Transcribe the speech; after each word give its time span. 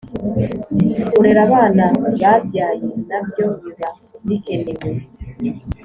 kurera 1.13 1.41
abana 1.47 1.83
babyaye 2.21 2.87
nabyo 3.07 3.47
biba 3.63 3.89
bikenewed 4.27 4.97